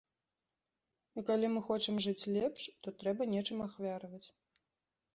І 1.19 1.25
калі 1.27 1.51
мы 1.57 1.61
хочам 1.69 1.95
жыць 2.07 2.29
лепш, 2.39 2.61
то 2.83 2.87
трэба 3.05 3.31
нечым 3.37 3.65
ахвяраваць. 3.71 4.27